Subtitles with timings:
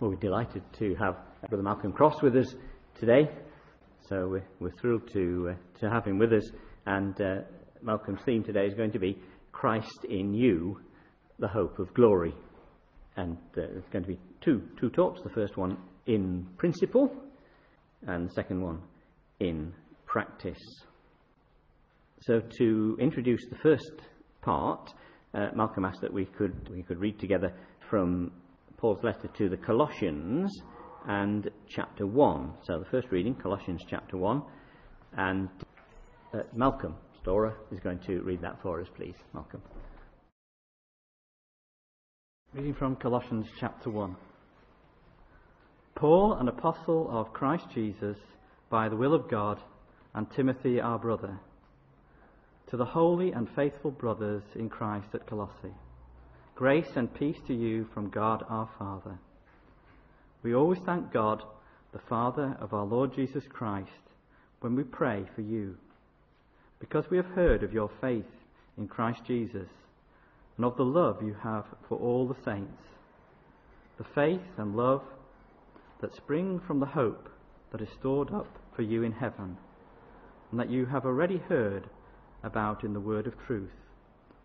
[0.00, 1.16] Well, we're delighted to have
[1.48, 2.54] Brother Malcolm Cross with us
[3.00, 3.28] today.
[4.08, 6.48] So we're, we're thrilled to, uh, to have him with us.
[6.86, 7.40] And uh,
[7.82, 9.18] Malcolm's theme today is going to be
[9.50, 10.78] Christ in you,
[11.40, 12.32] the hope of glory.
[13.16, 15.20] And uh, there's going to be two, two talks.
[15.24, 17.10] The first one in principle,
[18.06, 18.80] and the second one
[19.40, 19.74] in
[20.06, 20.62] practice.
[22.20, 23.90] So to introduce the first
[24.42, 24.92] part,
[25.34, 27.52] uh, Malcolm asked that we could, we could read together
[27.90, 28.30] from
[28.78, 30.62] Paul's letter to the Colossians
[31.08, 32.52] and chapter 1.
[32.64, 34.40] So the first reading, Colossians chapter 1.
[35.16, 35.48] And
[36.32, 39.16] uh, Malcolm Storer is going to read that for us, please.
[39.34, 39.60] Malcolm.
[42.54, 44.14] Reading from Colossians chapter 1.
[45.96, 48.16] Paul, an apostle of Christ Jesus,
[48.70, 49.58] by the will of God,
[50.14, 51.40] and Timothy, our brother,
[52.70, 55.74] to the holy and faithful brothers in Christ at Colossae
[56.58, 59.16] Grace and peace to you from God our Father.
[60.42, 61.44] We always thank God,
[61.92, 63.92] the Father of our Lord Jesus Christ,
[64.58, 65.76] when we pray for you,
[66.80, 68.26] because we have heard of your faith
[68.76, 69.68] in Christ Jesus
[70.56, 72.82] and of the love you have for all the saints,
[73.96, 75.02] the faith and love
[76.00, 77.28] that spring from the hope
[77.70, 79.56] that is stored up for you in heaven,
[80.50, 81.88] and that you have already heard
[82.42, 83.70] about in the word of truth,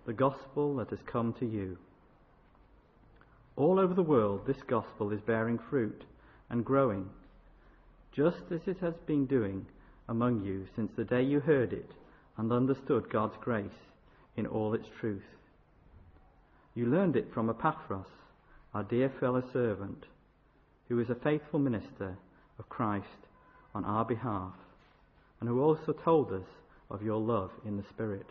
[0.05, 1.75] the gospel that has come to you.
[3.55, 6.03] All over the world, this gospel is bearing fruit
[6.49, 7.09] and growing,
[8.11, 9.65] just as it has been doing
[10.09, 11.91] among you since the day you heard it
[12.37, 13.69] and understood God's grace
[14.35, 15.23] in all its truth.
[16.73, 18.07] You learned it from Epaphras,
[18.73, 20.05] our dear fellow servant,
[20.89, 22.17] who is a faithful minister
[22.57, 23.05] of Christ
[23.75, 24.53] on our behalf,
[25.39, 26.47] and who also told us
[26.89, 28.27] of your love in the Spirit.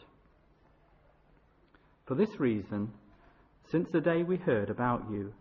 [2.06, 2.92] For this reason,
[3.72, 5.32] since the day we heard about you,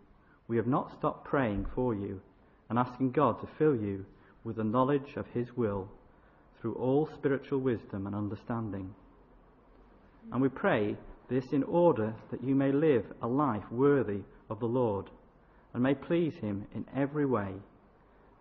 [0.48, 2.18] we have not stopped praying for you
[2.70, 4.06] and asking God to fill you
[4.42, 5.86] with the knowledge of His will
[6.58, 8.94] through all spiritual wisdom and understanding.
[10.32, 10.96] And we pray
[11.28, 15.10] this in order that you may live a life worthy of the Lord
[15.74, 17.52] and may please Him in every way,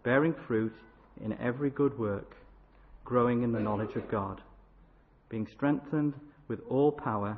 [0.04, 0.74] bearing fruit
[1.22, 2.38] in every good work,
[3.04, 4.42] growing in the knowledge of God,
[5.28, 6.14] being strengthened
[6.48, 7.38] with all power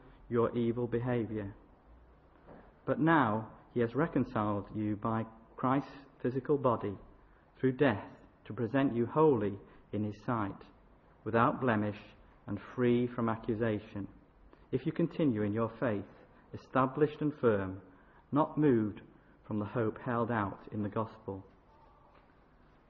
[0.31, 1.53] your evil behavior.
[2.85, 5.25] But now he has reconciled you by
[5.57, 6.93] Christ's physical body
[7.59, 8.03] through death
[8.45, 9.53] to present you holy
[9.91, 10.55] in his sight,
[11.25, 11.97] without blemish
[12.47, 14.07] and free from accusation,
[14.71, 16.03] if you continue in your faith,
[16.53, 17.81] established and firm,
[18.31, 19.01] not moved
[19.45, 21.45] from the hope held out in the gospel.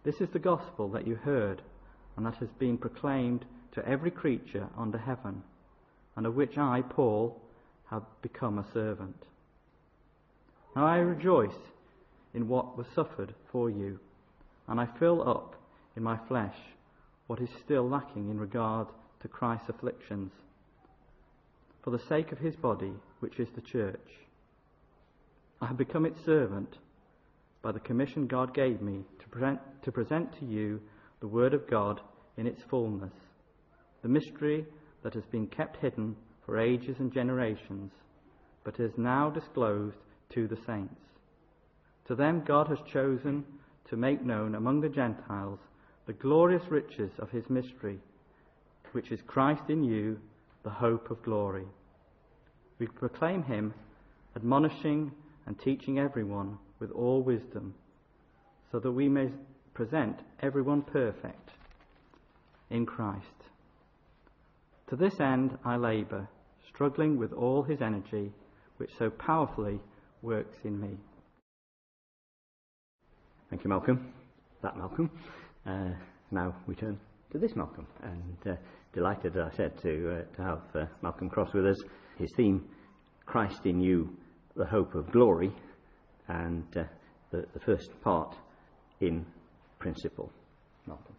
[0.04, 1.62] This is the gospel that you heard
[2.16, 5.42] and that has been proclaimed to every creature under heaven
[6.22, 7.42] and of which I, Paul,
[7.90, 9.26] have become a servant.
[10.76, 11.58] Now I rejoice
[12.36, 14.00] in what was suffered for you,
[14.68, 15.56] and I fill up
[15.98, 16.56] in my flesh
[17.26, 18.86] what is still lacking in regard
[19.24, 20.32] to Christ's afflictions,
[21.84, 24.12] for the sake of his body, which is the church.
[25.60, 26.78] I have become its servant
[27.64, 30.82] by the commission God gave me to present, to present to you
[31.20, 32.00] the Word of God
[32.38, 33.14] in its fullness,
[34.04, 34.68] the mystery
[35.04, 36.16] that has been kept hidden
[36.46, 37.92] for ages and generations,
[38.64, 39.96] but is now disclosed
[40.34, 41.02] to the saints.
[42.08, 43.46] To them God has chosen
[43.90, 45.60] to make known among the Gentiles
[46.08, 48.00] the glorious riches of his mystery,
[48.92, 50.20] which is Christ in you,
[50.64, 51.66] the hope of glory.
[52.80, 53.74] We proclaim him,
[54.36, 55.12] admonishing
[55.46, 57.74] and teaching everyone with all wisdom,
[58.72, 59.30] so that we may
[59.74, 61.52] present everyone perfect
[62.70, 63.26] in Christ.
[64.92, 66.28] To this end I labour,
[66.68, 68.30] struggling with all his energy,
[68.76, 69.80] which so powerfully
[70.22, 70.98] works in me.
[73.50, 74.12] Thank you, Malcolm.
[74.62, 75.10] That Malcolm.
[75.66, 75.92] Uh,
[76.32, 77.00] now we turn
[77.32, 78.58] to this Malcolm, and uh,
[78.94, 81.78] delighted, as I said, to uh, to have uh, Malcolm Cross with us.
[82.18, 82.68] His theme,
[83.26, 84.10] Christ in You,
[84.58, 85.54] the Hope of Glory,
[86.28, 86.84] and uh,
[87.32, 88.36] the, the first part
[89.00, 89.26] in
[89.80, 90.30] principle.
[90.86, 91.16] Malcolm.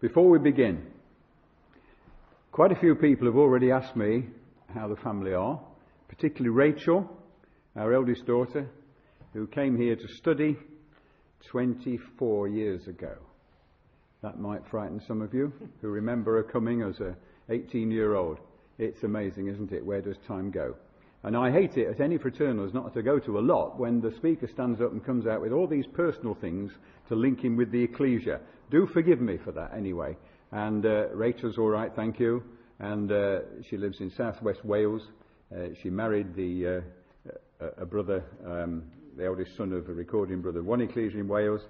[0.00, 0.86] Before we begin,
[2.52, 4.28] quite a few people have already asked me
[4.72, 5.60] how the family are,
[6.08, 7.06] particularly Rachel,
[7.76, 8.66] our eldest daughter,
[9.34, 10.56] who came here to study
[11.50, 13.14] 24 years ago.
[14.22, 15.52] That might frighten some of you
[15.82, 17.14] who remember her coming as a
[17.50, 18.38] 18 year old.
[18.78, 19.84] It's amazing, isn't it?
[19.84, 20.76] Where does time go?
[21.22, 24.12] And I hate it at any fraternals not to go to a lot when the
[24.16, 26.72] speaker stands up and comes out with all these personal things
[27.08, 28.40] to link him with the ecclesia.
[28.70, 30.16] Do forgive me for that anyway.
[30.52, 32.42] And uh, Rachel's all right, thank you.
[32.78, 35.02] And uh, she lives in southwest Wales.
[35.54, 36.80] Uh, she married the uh,
[37.76, 38.84] a brother, um,
[39.16, 41.60] the eldest son of a recording brother, one ecclesia in Wales,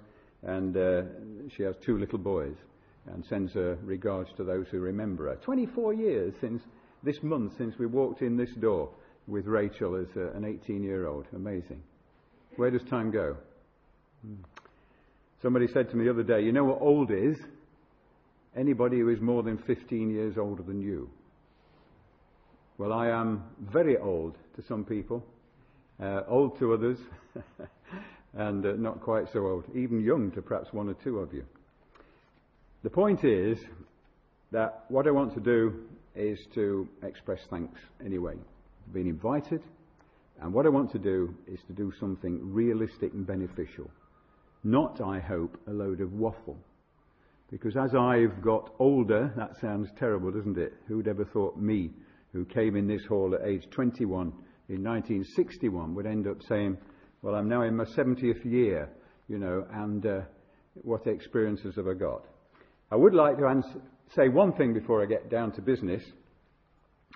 [0.43, 1.01] and uh,
[1.55, 2.55] she has two little boys,
[3.07, 5.35] and sends her regards to those who remember her.
[5.35, 6.61] 24 years since
[7.03, 8.89] this month since we walked in this door
[9.27, 11.25] with Rachel as a, an 18 year old.
[11.35, 11.81] Amazing.
[12.57, 13.37] Where does time go?
[14.25, 14.35] Hmm.
[15.41, 17.37] Somebody said to me the other day, You know what old is?
[18.55, 21.09] Anybody who is more than 15 years older than you.
[22.77, 25.23] Well, I am very old to some people,
[26.01, 26.97] uh, old to others,
[28.33, 31.45] and uh, not quite so old, even young to perhaps one or two of you.
[32.83, 33.59] The point is
[34.51, 35.85] that what I want to do
[36.15, 38.35] is to express thanks anyway
[38.93, 39.61] been invited,
[40.41, 43.89] and what I want to do is to do something realistic and beneficial.
[44.63, 46.57] Not, I hope, a load of waffle.
[47.51, 50.73] Because as I've got older, that sounds terrible, doesn't it?
[50.87, 51.91] Who'd ever thought me,
[52.31, 54.31] who came in this hall at age 21
[54.69, 56.77] in 1961, would end up saying,
[57.21, 58.89] Well, I'm now in my 70th year,
[59.27, 60.21] you know, and uh,
[60.75, 62.25] what experiences have I got?
[62.89, 63.81] I would like to answer,
[64.15, 66.03] say one thing before I get down to business,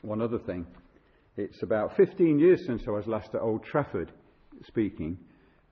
[0.02, 0.66] one other thing.
[1.38, 4.10] It's about 15 years since I was last at Old Trafford
[4.66, 5.18] speaking,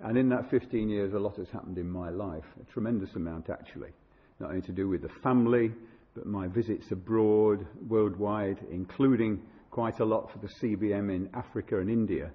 [0.01, 3.49] and in that 15 years, a lot has happened in my life, a tremendous amount
[3.49, 3.91] actually.
[4.41, 5.71] Not only to do with the family,
[6.15, 11.89] but my visits abroad, worldwide, including quite a lot for the CBM in Africa and
[11.89, 12.31] India.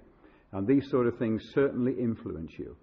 [0.51, 2.75] And these sort of things certainly influence you.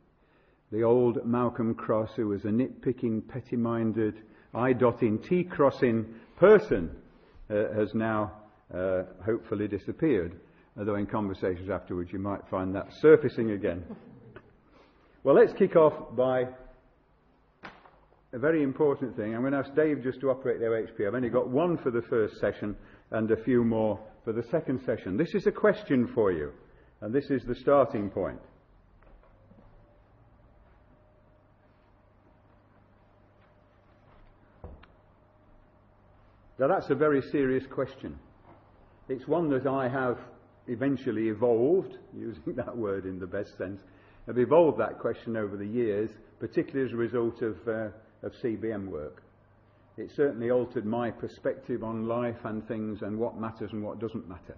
[0.71, 4.15] The old Malcolm Cross, who was a nitpicking, petty minded,
[4.55, 6.07] I dotting, T crossing
[6.37, 6.91] person,
[7.51, 8.33] uh, has now
[8.75, 10.41] uh, hopefully disappeared,
[10.79, 13.85] although in conversations afterwards you might find that surfacing again.
[15.25, 16.45] well, let's kick off by
[18.33, 19.35] a very important thing.
[19.35, 21.07] I'm going to ask Dave just to operate the HP.
[21.07, 22.77] I've only got one for the first session
[23.11, 25.17] and a few more for the second session.
[25.17, 26.53] This is a question for you,
[27.01, 28.41] and this is the starting point.
[36.59, 38.19] Now, that's a very serious question.
[39.09, 40.19] It's one that I have
[40.67, 43.81] eventually evolved, using that word in the best sense,
[44.27, 46.11] have evolved that question over the years,
[46.41, 47.89] particularly as a result of, uh,
[48.27, 49.23] of CBM work.
[49.97, 54.29] It certainly altered my perspective on life and things and what matters and what doesn't
[54.29, 54.57] matter.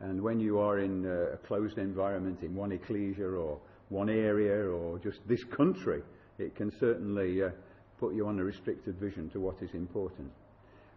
[0.00, 4.68] And when you are in uh, a closed environment, in one ecclesia or one area
[4.68, 6.02] or just this country,
[6.38, 7.50] it can certainly uh,
[7.98, 10.30] put you on a restricted vision to what is important.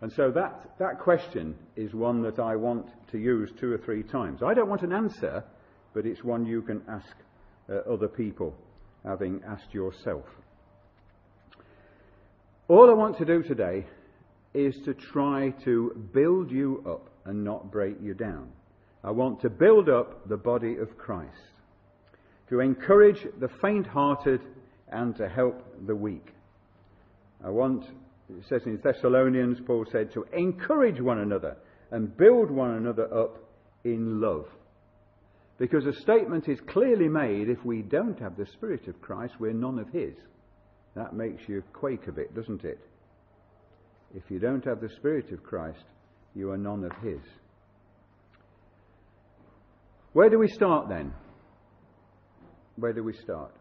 [0.02, 4.04] And so that, that question is one that I want to use two or three
[4.04, 4.44] times.
[4.44, 5.44] I don't want an answer,
[5.94, 7.16] but it's one you can ask
[7.70, 8.56] uh, other people,
[9.04, 10.26] having asked yourself.
[12.68, 13.88] All I want to do today
[14.54, 18.50] is to try to build you up and not break you down.
[19.04, 21.32] I want to build up the body of Christ,
[22.50, 24.42] to encourage the faint hearted
[24.90, 26.34] and to help the weak.
[27.44, 27.86] I want
[28.30, 31.58] it says in Thessalonians, Paul said, to encourage one another
[31.92, 33.38] and build one another up
[33.84, 34.46] in love.
[35.58, 39.54] Because a statement is clearly made if we don't have the Spirit of Christ, we're
[39.54, 40.14] none of His.
[40.96, 42.80] That makes you quake a bit, doesn't it?
[44.14, 45.84] If you don't have the Spirit of Christ,
[46.36, 47.22] you are none of His.
[50.14, 51.14] Where do we start then?
[52.76, 53.54] Where do we start?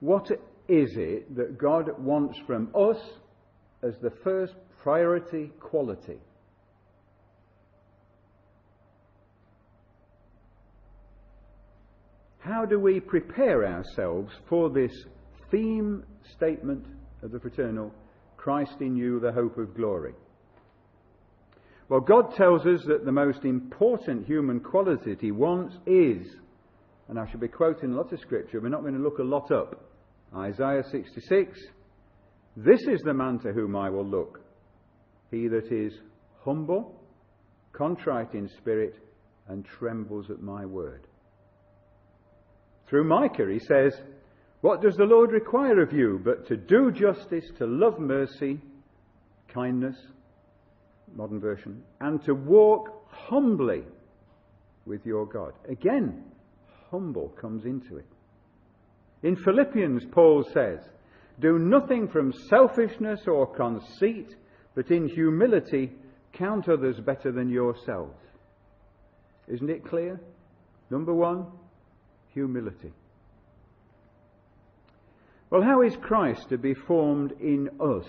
[0.00, 0.30] What
[0.72, 2.96] is it that God wants from us
[3.82, 6.16] as the first priority quality?
[12.38, 14.92] How do we prepare ourselves for this
[15.50, 16.86] theme statement
[17.22, 17.92] of the fraternal
[18.38, 20.14] Christ in you, the hope of glory?
[21.90, 26.26] Well, God tells us that the most important human quality He wants is,
[27.10, 29.22] and I should be quoting a lot of scripture, we're not going to look a
[29.22, 29.91] lot up.
[30.36, 31.58] Isaiah 66
[32.56, 34.40] This is the man to whom I will look,
[35.30, 35.92] he that is
[36.44, 37.00] humble,
[37.72, 38.94] contrite in spirit,
[39.48, 41.06] and trembles at my word.
[42.88, 43.94] Through Micah, he says,
[44.60, 48.60] What does the Lord require of you but to do justice, to love mercy,
[49.52, 49.96] kindness,
[51.14, 53.82] modern version, and to walk humbly
[54.86, 55.52] with your God?
[55.68, 56.24] Again,
[56.90, 58.06] humble comes into it.
[59.22, 60.80] In Philippians, Paul says,
[61.40, 64.34] Do nothing from selfishness or conceit,
[64.74, 65.92] but in humility
[66.32, 68.18] count others better than yourselves.
[69.48, 70.20] Isn't it clear?
[70.90, 71.46] Number one,
[72.32, 72.92] humility.
[75.50, 78.06] Well, how is Christ to be formed in us,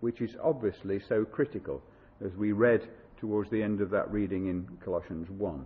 [0.00, 1.82] which is obviously so critical,
[2.24, 2.86] as we read
[3.18, 5.64] towards the end of that reading in Colossians 1?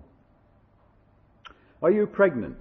[1.83, 2.59] Are you pregnant?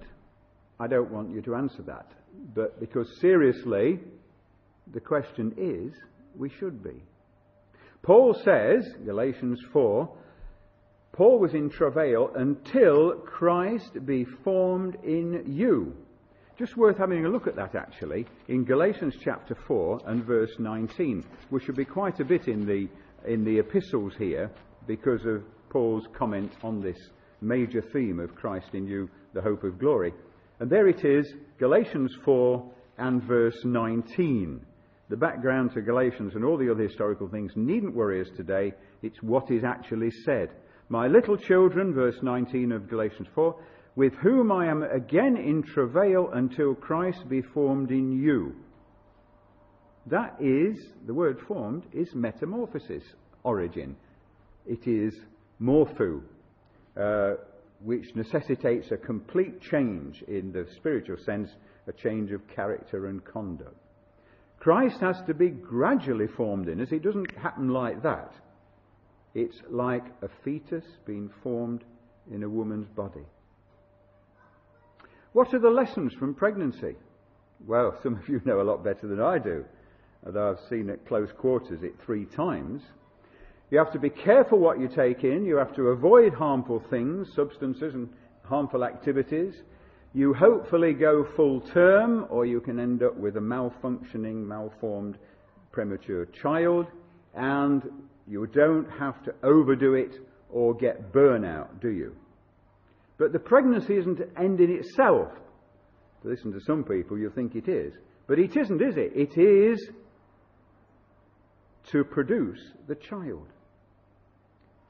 [0.84, 2.12] I don't want you to answer that,
[2.54, 4.00] but because seriously,
[4.92, 5.94] the question is,
[6.36, 7.02] we should be.
[8.02, 10.14] Paul says, Galatians 4,
[11.12, 15.96] Paul was in travail until Christ be formed in you.
[16.58, 21.24] Just worth having a look at that actually in Galatians chapter 4 and verse 19.
[21.50, 22.88] We should be quite a bit in the,
[23.26, 24.50] in the epistles here
[24.86, 26.98] because of Paul's comment on this
[27.40, 30.12] major theme of Christ in you, the hope of glory.
[30.60, 34.60] And there it is, Galatians 4 and verse 19.
[35.10, 38.72] The background to Galatians and all the other historical things needn't worry us today.
[39.02, 40.50] It's what is actually said.
[40.88, 43.54] My little children, verse 19 of Galatians 4,
[43.96, 48.54] with whom I am again in travail until Christ be formed in you.
[50.06, 53.04] That is, the word formed is metamorphosis,
[53.42, 53.96] origin.
[54.66, 55.14] It is
[55.58, 56.22] morpho,
[56.96, 57.34] uh,
[57.80, 61.50] which necessitates a complete change in the spiritual sense,
[61.86, 63.76] a change of character and conduct.
[64.58, 66.90] Christ has to be gradually formed in us.
[66.90, 68.32] It doesn't happen like that.
[69.34, 71.84] It's like a fetus being formed
[72.32, 73.26] in a woman's body.
[75.32, 76.94] What are the lessons from pregnancy?
[77.66, 79.64] Well, some of you know a lot better than I do,
[80.24, 82.82] although I've seen at close quarters it three times.
[83.74, 85.44] You have to be careful what you take in.
[85.44, 88.08] You have to avoid harmful things, substances, and
[88.44, 89.52] harmful activities.
[90.12, 95.18] You hopefully go full term, or you can end up with a malfunctioning, malformed,
[95.72, 96.86] premature child.
[97.34, 97.82] And
[98.28, 102.14] you don't have to overdo it or get burnout, do you?
[103.18, 105.32] But the pregnancy isn't an end in itself.
[106.22, 107.92] To listen to some people, you think it is.
[108.28, 109.10] But it isn't, is it?
[109.16, 109.90] It is
[111.90, 113.48] to produce the child.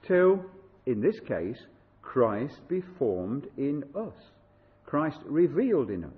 [0.07, 0.45] Till,
[0.87, 1.59] in this case,
[2.03, 4.15] Christ be formed in us.
[4.85, 6.13] Christ revealed in us.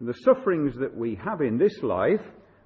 [0.00, 2.20] And the sufferings that we have in this life,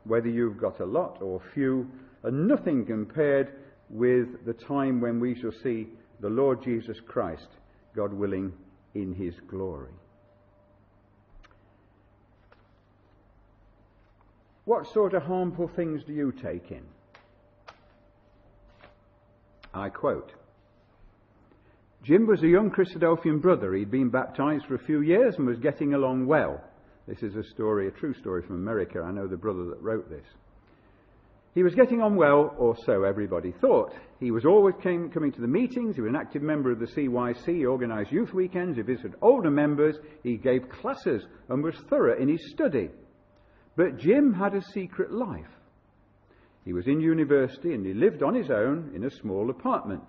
[0.04, 1.86] whether you've got a lot or few,
[2.24, 3.52] are nothing compared
[3.88, 5.86] with the time when we shall see
[6.20, 7.48] the Lord Jesus Christ,
[7.94, 8.52] God willing,
[8.94, 9.92] in his glory.
[14.64, 16.84] What sort of harmful things do you take in?
[19.72, 20.32] I quote
[22.02, 23.74] Jim was a young Christadelphian brother.
[23.74, 26.60] He'd been baptized for a few years and was getting along well.
[27.06, 29.00] This is a story, a true story from America.
[29.00, 30.24] I know the brother that wrote this.
[31.54, 33.92] He was getting on well, or so everybody thought.
[34.20, 35.96] He was always came, coming to the meetings.
[35.96, 37.56] He was an active member of the CYC.
[37.56, 38.76] He organised youth weekends.
[38.76, 39.96] He visited older members.
[40.22, 42.90] He gave classes and was thorough in his study.
[43.76, 45.50] But Jim had a secret life.
[46.70, 50.04] He was in university and he lived on his own in a small apartment.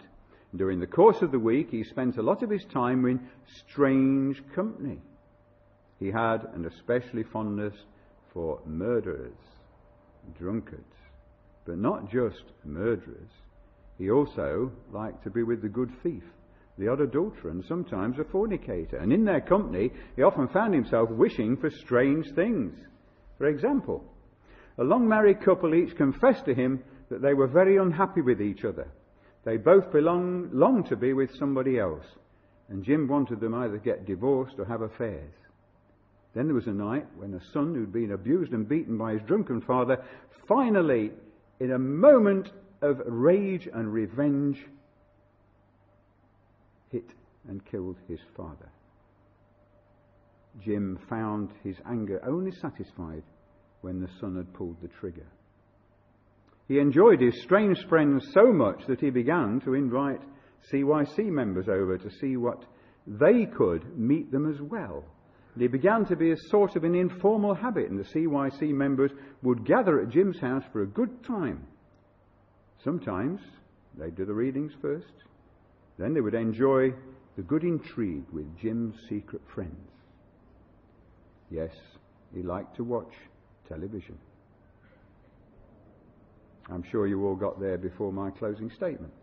[0.56, 4.44] During the course of the week, he spent a lot of his time in strange
[4.53, 5.00] company.
[5.98, 7.74] He had an especially fondness
[8.32, 9.34] for murderers,
[10.38, 10.94] drunkards,
[11.65, 13.32] but not just murderers.
[13.98, 16.25] He also liked to be with the good thief,
[16.77, 18.98] the odd adulterer, and sometimes a fornicator.
[18.98, 22.75] And in their company, he often found himself wishing for strange things.
[23.39, 24.11] For example,
[24.77, 28.63] a long married couple each confessed to him that they were very unhappy with each
[28.63, 28.87] other.
[29.43, 32.05] They both longed to be with somebody else,
[32.69, 35.33] and Jim wanted them either get divorced or have affairs.
[36.33, 39.21] Then there was a night when a son who'd been abused and beaten by his
[39.23, 40.03] drunken father
[40.47, 41.11] finally,
[41.59, 42.51] in a moment
[42.81, 44.65] of rage and revenge,
[46.89, 47.09] hit
[47.47, 48.69] and killed his father.
[50.63, 53.23] Jim found his anger only satisfied
[53.81, 55.27] when the son had pulled the trigger.
[56.67, 60.21] He enjoyed his strange friends so much that he began to invite
[60.71, 62.63] CYC members over to see what
[63.07, 65.03] they could meet them as well.
[65.53, 69.11] And it began to be a sort of an informal habit, and the CYC members
[69.41, 71.67] would gather at Jim's house for a good time.
[72.83, 73.41] Sometimes
[73.97, 75.13] they'd do the readings first,
[75.97, 76.93] then they would enjoy
[77.35, 79.89] the good intrigue with Jim's secret friends.
[81.50, 81.75] Yes,
[82.33, 83.13] he liked to watch
[83.71, 84.17] television.
[86.69, 89.13] I'm sure you all got there before my closing statement.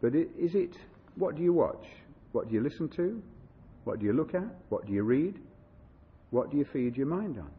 [0.00, 0.76] But is it,
[1.16, 1.84] what do you watch?
[2.32, 3.22] What do you listen to?
[3.84, 4.54] What do you look at?
[4.68, 5.38] What do you read?
[6.30, 7.50] What do you feed your mind on?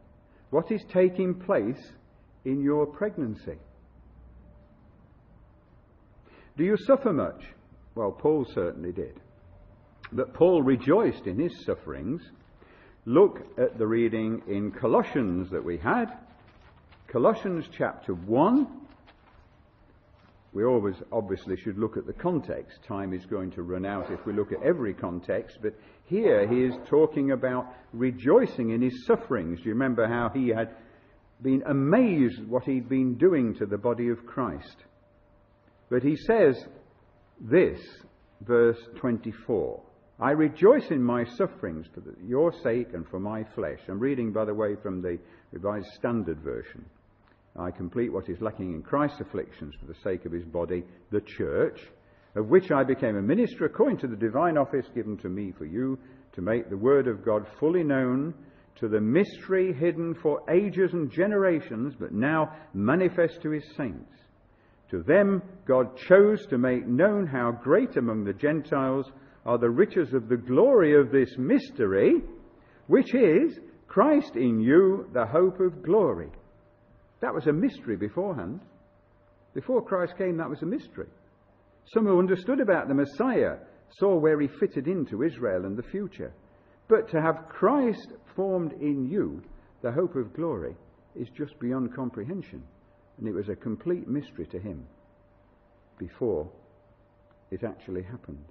[0.50, 1.92] What is taking place
[2.44, 3.58] in your pregnancy?
[6.56, 7.42] Do you suffer much?
[7.94, 9.20] Well, Paul certainly did.
[10.12, 12.22] But Paul rejoiced in his sufferings.
[13.06, 16.06] Look at the reading in Colossians that we had.
[17.06, 18.66] Colossians chapter 1.
[20.54, 22.78] We always obviously should look at the context.
[22.88, 25.74] Time is going to run out if we look at every context, but
[26.06, 29.58] here he is talking about rejoicing in his sufferings.
[29.58, 30.70] Do you remember how he had
[31.42, 34.76] been amazed what he'd been doing to the body of Christ?
[35.90, 36.64] But he says
[37.38, 37.80] this,
[38.40, 39.82] verse 24.
[40.20, 43.80] I rejoice in my sufferings for your sake and for my flesh.
[43.88, 45.18] I'm reading, by the way, from the
[45.50, 46.84] Revised Standard Version.
[47.58, 51.20] I complete what is lacking in Christ's afflictions for the sake of his body, the
[51.20, 51.80] church,
[52.36, 55.64] of which I became a minister according to the divine office given to me for
[55.64, 55.98] you,
[56.34, 58.34] to make the word of God fully known
[58.76, 64.10] to the mystery hidden for ages and generations, but now manifest to his saints.
[64.90, 69.10] To them God chose to make known how great among the Gentiles
[69.46, 72.22] are the riches of the glory of this mystery,
[72.86, 76.30] which is Christ in you, the hope of glory.
[77.20, 78.60] That was a mystery beforehand.
[79.54, 81.08] Before Christ came, that was a mystery.
[81.92, 83.56] Some who understood about the Messiah
[83.98, 86.32] saw where he fitted into Israel and the future.
[86.88, 89.42] But to have Christ formed in you,
[89.82, 90.74] the hope of glory,
[91.14, 92.62] is just beyond comprehension.
[93.18, 94.84] And it was a complete mystery to him
[95.98, 96.50] before
[97.50, 98.44] it actually happened.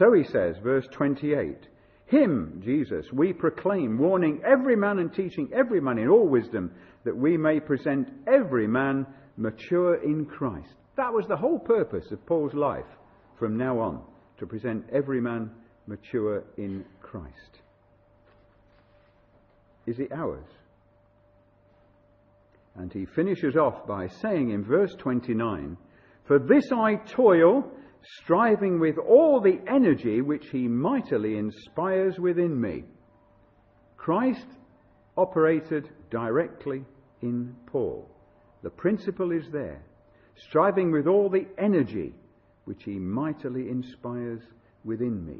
[0.00, 1.68] So he says, verse 28
[2.06, 6.72] him, Jesus, we proclaim, warning every man and teaching every man in all wisdom,
[7.04, 10.74] that we may present every man mature in Christ.
[10.96, 12.88] That was the whole purpose of Paul's life
[13.38, 14.02] from now on,
[14.38, 15.52] to present every man
[15.86, 17.60] mature in Christ.
[19.86, 20.48] Is it ours?
[22.74, 25.76] And he finishes off by saying in verse 29
[26.24, 27.70] For this I toil
[28.02, 32.84] striving with all the energy which he mightily inspires within me.
[33.96, 34.46] Christ
[35.16, 36.84] operated directly
[37.22, 38.08] in Paul.
[38.62, 39.82] The principle is there.
[40.36, 42.14] Striving with all the energy
[42.64, 44.40] which he mightily inspires
[44.84, 45.38] within me.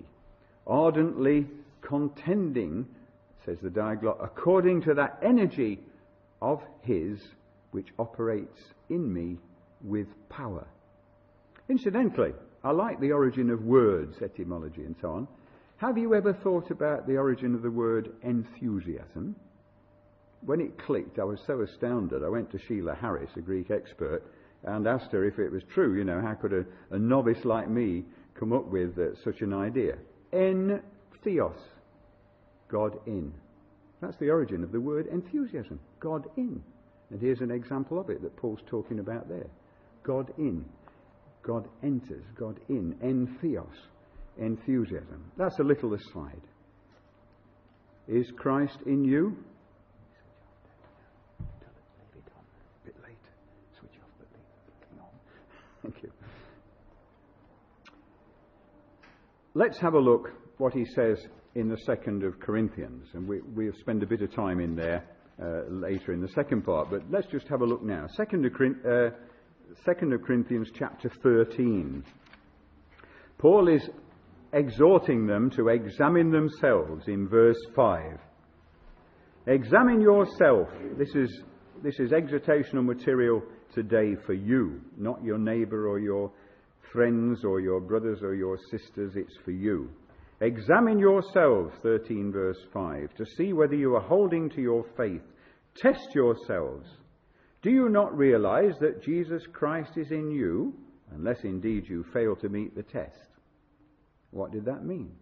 [0.67, 1.47] Ardently
[1.81, 2.87] contending,
[3.45, 5.81] says the Diaglott, according to that energy
[6.43, 7.21] of his
[7.71, 9.39] which operates in me
[9.83, 10.67] with power.
[11.69, 15.29] Incidentally, I like the origin of words, etymology, and so on.
[15.79, 19.35] Have you ever thought about the origin of the word enthusiasm?
[20.45, 22.23] When it clicked, I was so astounded.
[22.23, 24.23] I went to Sheila Harris, a Greek expert,
[24.65, 25.97] and asked her if it was true.
[25.97, 29.55] You know, how could a, a novice like me come up with uh, such an
[29.55, 29.97] idea?
[30.33, 30.83] En
[31.25, 31.57] theos,
[32.69, 33.33] God in.
[34.01, 36.63] That's the origin of the word enthusiasm, God in.
[37.11, 39.47] And here's an example of it that Paul's talking about there.
[40.03, 40.65] God in.
[41.43, 43.67] God enters, God in, entheos,
[44.39, 45.31] enthusiasm.
[45.37, 46.43] That's a little aside.
[48.09, 49.37] Is Christ in you?
[59.55, 61.19] Let's have a look what he says
[61.57, 65.05] in the second of Corinthians, and we, we'll spend a bit of time in there
[65.43, 66.89] uh, later in the second part.
[66.91, 68.07] But let's just have a look now.
[68.17, 68.87] Second of Corinthians.
[68.87, 69.30] Uh,
[69.85, 72.03] 2 Corinthians chapter 13.
[73.39, 73.89] Paul is
[74.53, 78.19] exhorting them to examine themselves in verse 5.
[79.47, 80.69] Examine yourself.
[80.99, 81.43] This is,
[81.85, 86.33] this is exhortational material today for you, not your neighbour or your
[86.93, 89.13] friends or your brothers or your sisters.
[89.15, 89.89] It's for you.
[90.41, 95.23] Examine yourselves, 13 verse 5, to see whether you are holding to your faith.
[95.77, 96.89] Test yourselves.
[97.63, 100.75] Do you not realize that Jesus Christ is in you,
[101.13, 103.29] unless indeed you fail to meet the test?
[104.31, 105.13] What did that mean?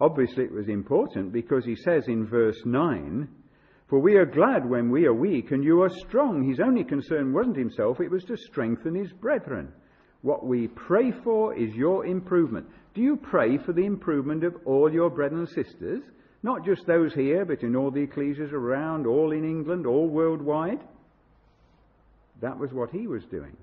[0.00, 3.28] Obviously, it was important because he says in verse 9,
[3.88, 6.46] For we are glad when we are weak and you are strong.
[6.48, 9.72] His only concern wasn't himself, it was to strengthen his brethren.
[10.22, 12.66] What we pray for is your improvement.
[12.94, 16.02] Do you pray for the improvement of all your brethren and sisters?
[16.44, 20.78] Not just those here, but in all the ecclesias around, all in England, all worldwide?
[22.42, 23.56] That was what he was doing.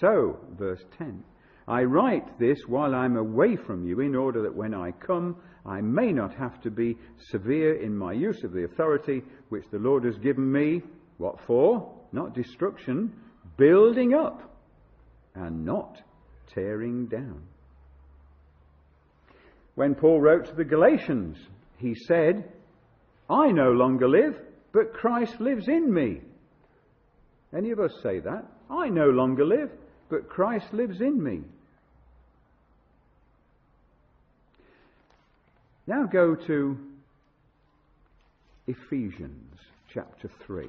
[0.00, 1.22] So, verse 10
[1.68, 5.80] I write this while I'm away from you, in order that when I come, I
[5.80, 6.96] may not have to be
[7.30, 10.82] severe in my use of the authority which the Lord has given me.
[11.18, 11.94] What for?
[12.10, 13.12] Not destruction,
[13.56, 14.58] building up,
[15.36, 16.02] and not
[16.52, 17.42] tearing down.
[19.76, 21.36] When Paul wrote to the Galatians,
[21.78, 22.52] he said,
[23.28, 24.38] I no longer live,
[24.72, 26.20] but Christ lives in me.
[27.56, 28.44] Any of us say that?
[28.70, 29.70] I no longer live,
[30.08, 31.42] but Christ lives in me.
[35.86, 36.76] Now go to
[38.66, 39.54] Ephesians
[39.92, 40.68] chapter 3,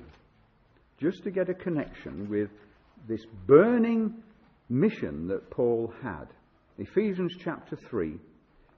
[0.99, 2.49] just to get a connection with
[3.07, 4.13] this burning
[4.69, 6.27] mission that Paul had.
[6.77, 8.19] Ephesians chapter 3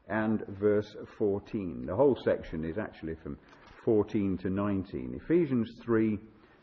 [0.10, 1.86] and verse 14.
[1.86, 3.38] The whole section is actually from
[3.86, 5.20] 14 to 19.
[5.24, 6.20] Ephesians 3,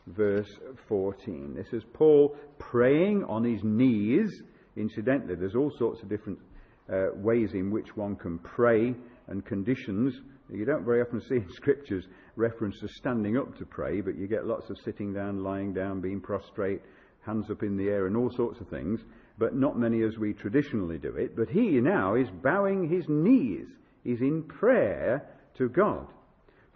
[0.07, 0.49] verse
[0.87, 1.55] 14.
[1.55, 4.29] This is Paul praying on his knees.
[4.75, 6.39] Incidentally, there's all sorts of different
[6.91, 8.93] uh, ways in which one can pray
[9.27, 10.13] and conditions.
[10.49, 12.05] You don't very often see in scriptures
[12.35, 16.01] reference to standing up to pray, but you get lots of sitting down, lying down,
[16.01, 16.81] being prostrate,
[17.25, 19.01] hands up in the air, and all sorts of things
[19.37, 21.35] but not many as we traditionally do it.
[21.35, 23.67] But he now is bowing his knees,
[24.03, 26.07] is in prayer to God,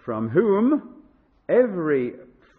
[0.06, 1.02] from whom
[1.50, 2.14] every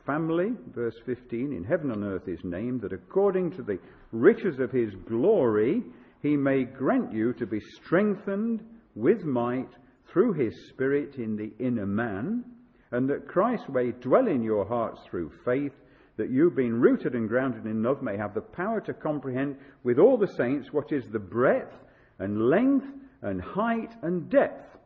[0.06, 3.78] family, verse 15, in heaven and earth is named, that according to the
[4.10, 5.82] riches of his glory,
[6.20, 8.62] he may grant you to be strengthened
[8.94, 9.70] with might
[10.12, 12.44] through his Spirit in the inner man,
[12.90, 15.72] and that Christ may dwell in your hearts through faith
[16.16, 19.98] that you, being rooted and grounded in love, may have the power to comprehend with
[19.98, 21.74] all the saints what is the breadth
[22.18, 22.86] and length
[23.22, 24.76] and height and depth,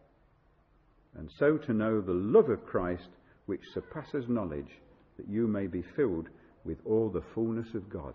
[1.19, 3.09] and so to know the love of Christ
[3.47, 4.71] which surpasses knowledge,
[5.17, 6.29] that you may be filled
[6.65, 8.15] with all the fullness of God.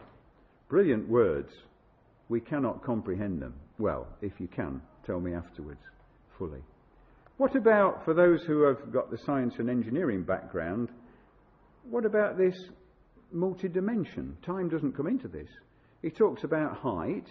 [0.69, 1.51] Brilliant words.
[2.29, 3.55] We cannot comprehend them.
[3.77, 5.81] Well, if you can, tell me afterwards
[6.37, 6.61] fully.
[7.37, 10.89] What about for those who have got the science and engineering background?
[11.89, 12.55] What about this
[13.33, 14.37] multi-dimension.
[14.45, 15.49] Time doesn't come into this.
[16.01, 17.27] He talks about height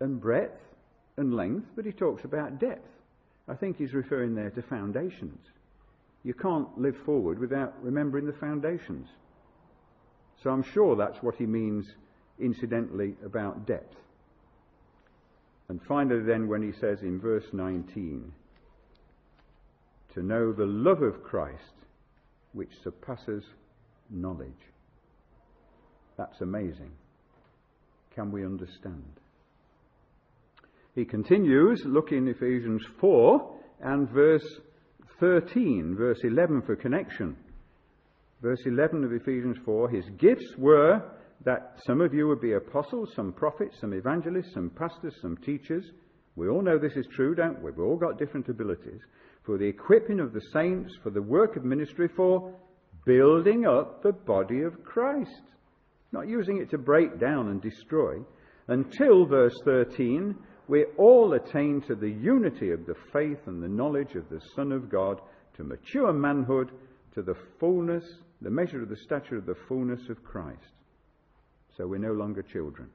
[0.00, 0.60] and breadth
[1.16, 2.88] and length, but he talks about depth.
[3.48, 5.38] I think he's referring there to foundations.
[6.24, 9.08] You can't live forward without remembering the foundations.
[10.42, 11.86] So I'm sure that's what he means
[12.38, 13.96] incidentally about depth.
[15.68, 18.32] And finally, then, when he says in verse 19,
[20.14, 21.74] to know the love of Christ
[22.52, 23.44] which surpasses
[24.10, 24.50] knowledge.
[26.16, 26.92] That's amazing.
[28.14, 29.04] Can we understand?
[30.94, 34.46] He continues, look in Ephesians 4 and verse
[35.20, 37.36] 13, verse 11 for connection.
[38.40, 41.02] Verse 11 of Ephesians 4 His gifts were
[41.44, 45.84] that some of you would be apostles, some prophets, some evangelists, some pastors, some teachers.
[46.34, 47.70] We all know this is true, don't we?
[47.70, 49.00] We've all got different abilities.
[49.44, 52.52] For the equipping of the saints, for the work of ministry, for
[53.06, 55.42] building up the body of Christ.
[56.12, 58.16] Not using it to break down and destroy.
[58.68, 60.34] Until, verse 13,
[60.68, 64.72] we all attain to the unity of the faith and the knowledge of the Son
[64.72, 65.20] of God,
[65.56, 66.72] to mature manhood,
[67.14, 68.04] to the fullness,
[68.42, 70.74] the measure of the stature of the fullness of Christ.
[71.76, 72.88] So we're no longer children.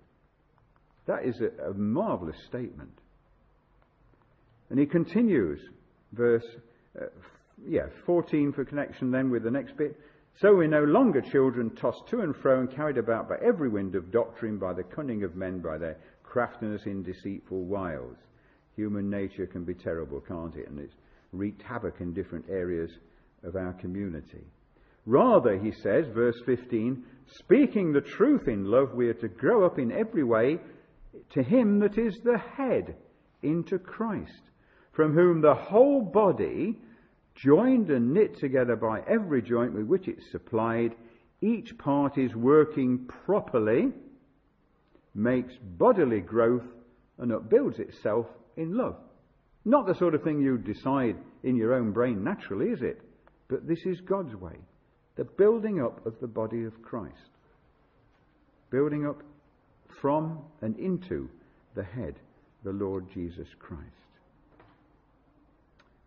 [1.06, 2.92] That is a, a marvelous statement.
[4.70, 5.60] And he continues,
[6.14, 6.46] verse
[7.00, 7.06] uh,
[7.68, 10.00] yeah, 14 for connection then with the next bit.
[10.40, 13.96] So we're no longer children tossed to and fro and carried about by every wind
[13.96, 18.18] of doctrine, by the cunning of men, by their craftiness in deceitful wiles.
[18.76, 20.70] Human nature can be terrible, can't it?
[20.70, 20.96] And it's
[21.32, 22.90] wreaked havoc in different areas
[23.44, 24.46] of our community.
[25.06, 29.80] Rather, he says, verse 15, speaking the truth in love, we are to grow up
[29.80, 30.60] in every way
[31.32, 32.96] to him that is the head,
[33.42, 34.42] into Christ,
[34.94, 36.80] from whom the whole body
[37.36, 40.96] joined and knit together by every joint with which it's supplied,
[41.42, 43.92] each part is working properly,
[45.16, 46.64] makes bodily growth,
[47.18, 48.26] and upbuilds itself
[48.58, 48.96] in love.
[49.66, 53.02] Not the sort of thing you decide in your own brain naturally, is it?
[53.48, 54.56] But this is God's way.
[55.16, 57.16] The building up of the body of Christ.
[58.72, 59.22] Building up
[60.02, 61.30] from and into
[61.76, 62.16] the head,
[62.64, 63.84] the Lord Jesus Christ.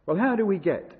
[0.06, 0.92] Well, how do we get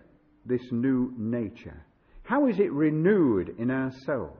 [0.46, 1.85] this new nature?
[2.22, 4.38] How is it renewed in ourselves?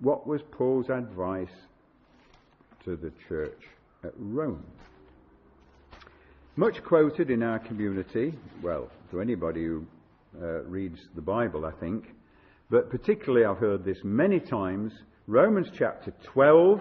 [0.00, 1.54] What was Paul's advice
[2.84, 3.60] to the church
[4.04, 4.64] at Rome?
[6.56, 9.86] Much quoted in our community, well, to anybody who
[10.40, 12.14] uh, reads the Bible, I think,
[12.70, 14.92] but particularly I've heard this many times
[15.26, 16.80] Romans chapter 12,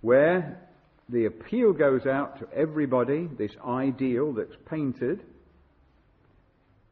[0.00, 0.60] where
[1.08, 5.24] the appeal goes out to everybody, this ideal that's painted.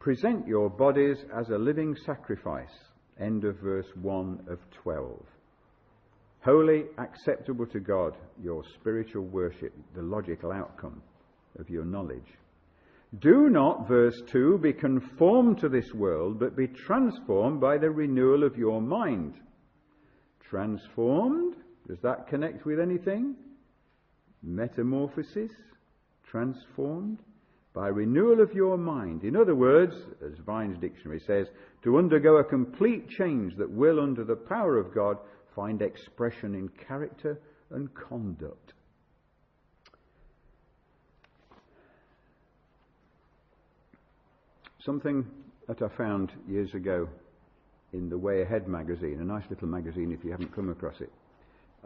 [0.09, 2.73] Present your bodies as a living sacrifice.
[3.21, 5.23] End of verse 1 of 12.
[6.43, 11.03] Holy, acceptable to God, your spiritual worship, the logical outcome
[11.59, 12.39] of your knowledge.
[13.19, 18.45] Do not, verse 2, be conformed to this world, but be transformed by the renewal
[18.45, 19.35] of your mind.
[20.49, 21.55] Transformed?
[21.87, 23.37] Does that connect with anything?
[24.43, 25.53] Metamorphosis?
[26.25, 27.19] Transformed?
[27.79, 29.23] By renewal of your mind.
[29.23, 31.47] In other words, as Vine's dictionary says,
[31.85, 35.17] to undergo a complete change that will, under the power of God,
[35.55, 38.73] find expression in character and conduct.
[44.85, 45.25] Something
[45.69, 47.09] that I found years ago
[47.93, 51.13] in the Way Ahead magazine, a nice little magazine if you haven't come across it.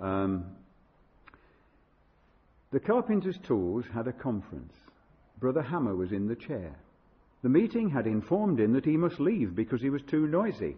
[0.00, 0.57] Um,
[2.70, 4.72] the carpenter's tools had a conference.
[5.42, 6.78] Brother Hammer was in the chair.
[7.42, 10.76] The meeting had informed him that he must leave because he was too noisy.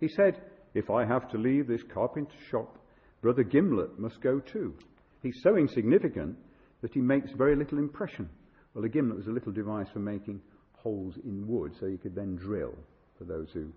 [0.00, 0.42] He said,
[0.74, 2.78] If I have to leave this carpenter's shop,
[3.20, 4.74] Brother Gimlet must go too.
[5.22, 6.36] He's so insignificant
[6.80, 8.28] that he makes very little impression.
[8.74, 10.40] Well, a gimlet was a little device for making
[10.72, 12.74] holes in wood so you could then drill,
[13.18, 13.68] for those who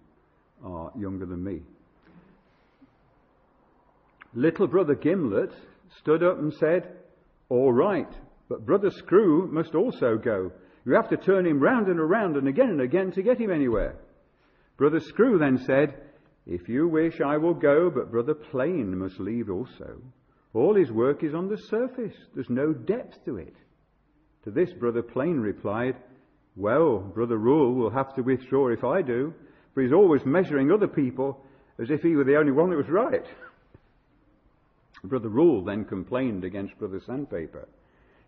[0.64, 1.62] are younger than me.
[4.34, 5.54] Little brother Gimlet
[6.00, 6.98] stood up and said,
[7.50, 8.12] All right,
[8.50, 10.52] but brother Screw must also go.
[10.86, 13.52] You have to turn him round and around and again and again to get him
[13.52, 13.96] anywhere.
[14.78, 15.96] Brother Screw then said,
[16.46, 20.02] If you wish, I will go, but brother Plane must leave also.
[20.54, 22.16] All his work is on the surface.
[22.34, 23.56] There's no depth to it.
[24.44, 25.96] To this, brother Plane replied,
[26.56, 29.34] well, Brother Rule will have to withdraw if I do,
[29.74, 31.44] for he's always measuring other people
[31.82, 33.26] as if he were the only one that was right.
[35.04, 37.68] Brother Rule then complained against Brother Sandpaper.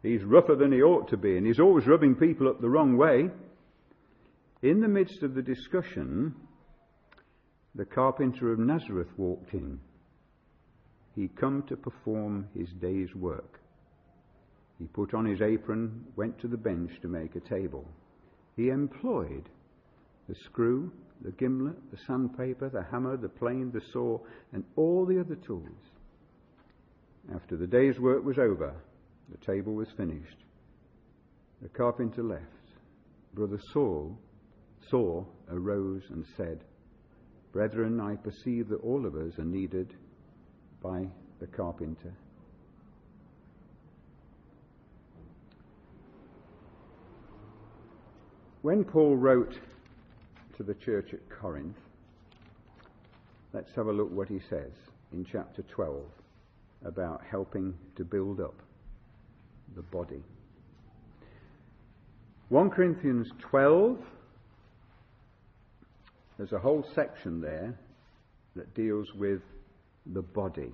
[0.07, 2.95] He's rougher than he ought to be, and he's always rubbing people up the wrong
[2.95, 3.29] way.
[4.61, 6.33] In the midst of the discussion,
[7.75, 9.81] the carpenter of Nazareth walked in.
[11.13, 13.59] He come to perform his day's work.
[14.79, 17.85] He put on his apron, went to the bench to make a table.
[18.55, 19.49] He employed
[20.29, 20.89] the screw,
[21.19, 24.19] the gimlet, the sandpaper, the hammer, the plane, the saw,
[24.53, 25.65] and all the other tools.
[27.35, 28.73] After the day's work was over,
[29.29, 30.37] the table was finished.
[31.61, 32.43] The carpenter left.
[33.33, 34.09] Brother Saw,
[34.89, 36.63] Saw arose and said,
[37.51, 39.93] Brethren, I perceive that all of us are needed
[40.81, 41.07] by
[41.39, 42.13] the carpenter.
[48.61, 49.57] When Paul wrote
[50.57, 51.77] to the church at Corinth,
[53.53, 54.71] let's have a look what he says
[55.13, 56.03] in chapter 12
[56.85, 58.55] about helping to build up
[59.75, 60.23] the body.
[62.49, 63.97] 1 Corinthians 12,
[66.37, 67.77] there's a whole section there
[68.55, 69.41] that deals with
[70.13, 70.71] the body.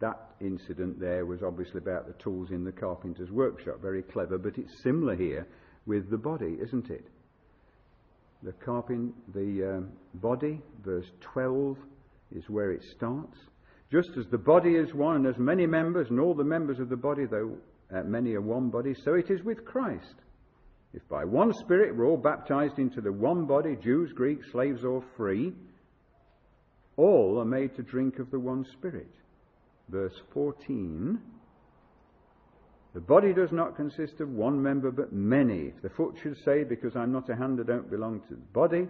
[0.00, 3.80] That incident there was obviously about the tools in the carpenter's workshop.
[3.80, 5.46] Very clever, but it's similar here
[5.86, 7.06] with the body, isn't it?
[8.42, 11.78] The carpin, the um, body, verse 12,
[12.32, 13.38] is where it starts.
[13.90, 16.88] Just as the body is one and has many members, and all the members of
[16.88, 17.56] the body, though
[17.94, 20.14] uh, many are one body, so it is with Christ.
[20.92, 25.02] If by one Spirit we're all baptized into the one body, Jews, Greeks, slaves, or
[25.16, 25.52] free,
[26.96, 29.10] all are made to drink of the one Spirit.
[29.88, 31.20] Verse 14
[32.94, 35.72] the body does not consist of one member, but many.
[35.74, 38.52] If the foot should say, Because I'm not a hand, I don't belong to the
[38.52, 38.86] body,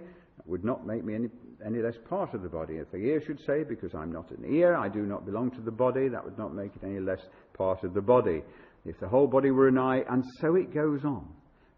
[0.47, 1.29] would not make me any,
[1.65, 2.75] any less part of the body.
[2.75, 5.61] If the ear should say, Because I'm not an ear, I do not belong to
[5.61, 7.21] the body, that would not make it any less
[7.55, 8.43] part of the body.
[8.85, 11.27] If the whole body were an eye, and so it goes on.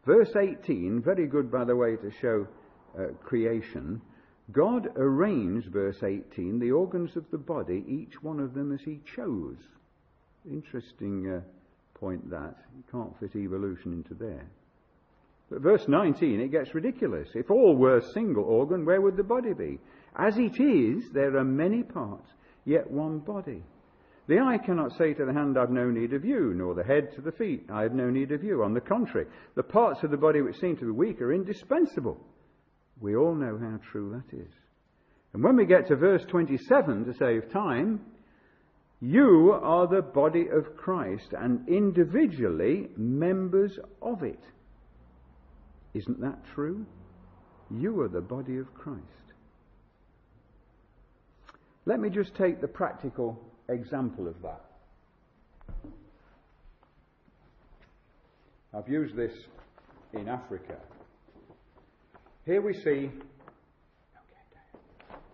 [0.05, 2.47] Verse 18, very good, by the way, to show
[2.99, 4.01] uh, creation.
[4.53, 9.01] God arranged, verse 18, the organs of the body, each one of them as He
[9.15, 9.59] chose.
[10.49, 11.29] Interesting.
[11.29, 11.41] Uh,
[11.99, 12.55] point that.
[12.77, 14.47] You can't fit evolution into there.
[15.51, 17.29] But verse 19, it gets ridiculous.
[17.35, 19.79] If all were a single organ, where would the body be?
[20.17, 22.29] As it is, there are many parts,
[22.65, 23.63] yet one body.
[24.29, 27.13] The eye cannot say to the hand, I've no need of you, nor the head
[27.15, 28.65] to the feet, I have no need of you.
[28.65, 32.19] On the contrary, the parts of the body which seem to be weak are indispensable.
[33.01, 34.53] We all know how true that is.
[35.33, 38.01] And when we get to verse 27, to save time,
[39.01, 44.41] you are the body of Christ and individually members of it.
[45.97, 46.85] Isn't that true?
[47.71, 49.03] You are the body of Christ.
[51.87, 54.61] Let me just take the practical example of that.
[58.75, 59.33] I've used this
[60.13, 60.77] in Africa.
[62.45, 63.11] Here we see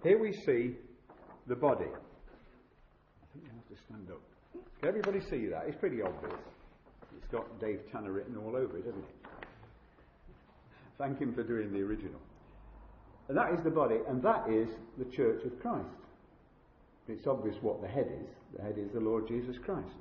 [0.05, 0.77] here we see
[1.49, 1.87] the body.
[1.87, 4.23] I think you have to stand up.
[4.79, 5.65] Can everybody see that?
[5.67, 6.39] It's pretty obvious.
[7.17, 9.22] It's got Dave Tanner written all over it, hasn't it?
[11.03, 12.21] Thank him for doing the original.
[13.29, 15.89] And that is the body, and that is the church of Christ.
[17.09, 18.29] It's obvious what the head is.
[18.57, 19.97] The head is the Lord Jesus Christ.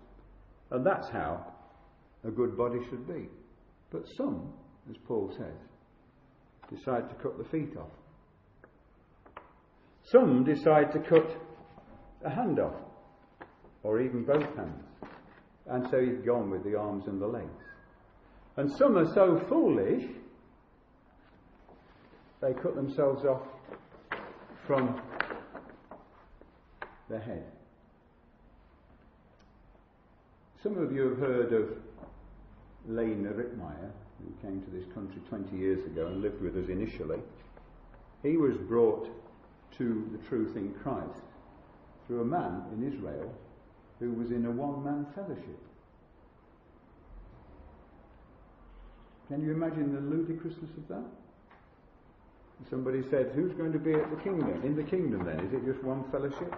[0.69, 1.43] And that's how
[2.23, 3.27] a good body should be.
[3.91, 4.53] But some,
[4.91, 5.57] as Paul says,
[6.69, 7.89] decide to cut the feet off.
[10.03, 11.35] Some decide to cut
[12.23, 12.75] a hand off,
[13.81, 14.83] or even both hands.
[15.65, 17.63] And so you've gone with the arms and the legs.
[18.57, 20.03] And some are so foolish,
[22.41, 23.43] they cut themselves off
[24.65, 24.99] from
[27.09, 27.45] the head.
[30.63, 31.69] Some of you have heard of
[32.87, 37.19] Lena Rittmeyer, who came to this country 20 years ago and lived with us initially.
[38.23, 39.07] He was brought
[39.77, 41.21] to the truth in Christ
[42.07, 43.33] through a man in Israel
[43.99, 45.59] who was in a one man fellowship.
[49.27, 51.20] Can you imagine the ludicrousness of that?
[52.69, 54.61] Somebody said, Who's going to be at the kingdom?
[54.63, 55.39] In the kingdom then?
[55.45, 56.53] Is it just one fellowship?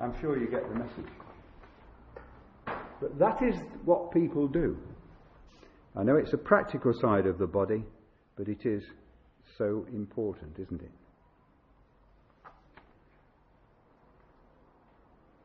[0.00, 1.12] I'm sure you get the message.
[3.00, 3.54] But that is
[3.84, 4.76] what people do.
[5.96, 7.82] I know it's a practical side of the body,
[8.36, 8.84] but it is
[9.56, 10.90] so important, isn't it?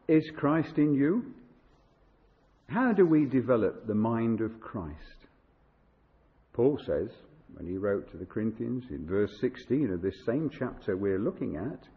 [0.07, 1.33] Is Christ in you?
[2.67, 5.27] How do we develop the mind of Christ?
[6.53, 7.09] Paul says,
[7.55, 11.55] when he wrote to the Corinthians in verse 16 of this same chapter we're looking
[11.55, 11.87] at,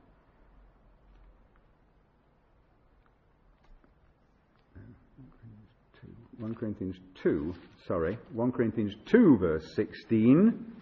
[6.38, 7.54] 1 Corinthians 2,
[7.88, 10.72] sorry, 1 Corinthians 2, verse 16.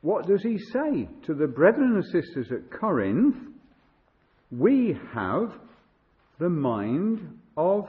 [0.00, 3.36] What does he say to the brethren and sisters at Corinth?
[4.50, 5.52] We have
[6.38, 7.88] the mind of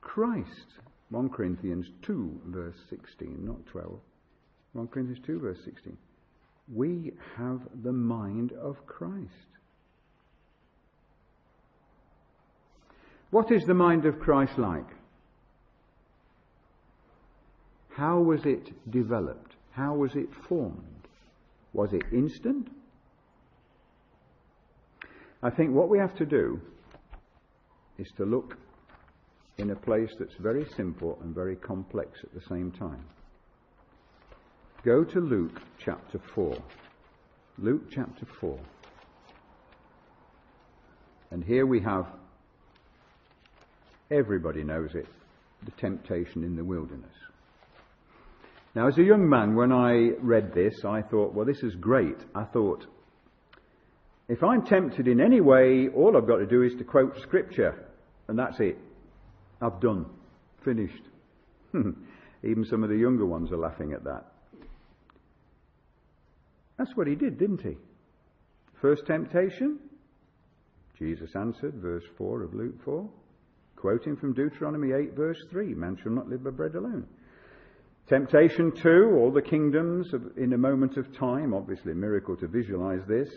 [0.00, 0.66] Christ.
[1.10, 3.98] 1 Corinthians 2, verse 16, not 12.
[4.76, 5.96] 1 Corinthians 2, verse 16.
[6.74, 9.32] We have the mind of Christ.
[13.30, 14.84] What is the mind of Christ like?
[17.90, 19.52] How was it developed?
[19.72, 21.08] How was it formed?
[21.72, 22.68] Was it instant?
[25.42, 26.60] I think what we have to do
[27.98, 28.58] is to look
[29.56, 33.04] in a place that's very simple and very complex at the same time.
[34.86, 36.56] Go to Luke chapter 4.
[37.58, 38.56] Luke chapter 4.
[41.32, 42.06] And here we have,
[44.12, 45.08] everybody knows it,
[45.64, 47.10] the temptation in the wilderness.
[48.76, 52.18] Now, as a young man, when I read this, I thought, well, this is great.
[52.36, 52.86] I thought,
[54.28, 57.88] if I'm tempted in any way, all I've got to do is to quote Scripture,
[58.28, 58.78] and that's it.
[59.60, 60.06] I've done.
[60.64, 61.02] Finished.
[61.74, 64.35] Even some of the younger ones are laughing at that.
[66.78, 67.76] That's what he did, didn't he?
[68.80, 69.78] First temptation,
[70.98, 73.08] Jesus answered, verse 4 of Luke 4,
[73.76, 77.06] quoting from Deuteronomy 8, verse 3 Man shall not live by bread alone.
[78.08, 83.00] Temptation two, all the kingdoms in a moment of time, obviously a miracle to visualize
[83.08, 83.28] this.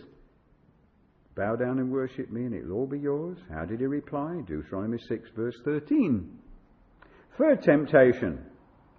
[1.36, 3.40] Bow down and worship me and it'll all be yours.
[3.52, 4.42] How did he reply?
[4.46, 6.38] Deuteronomy 6 verse 13.
[7.40, 8.46] Third temptation,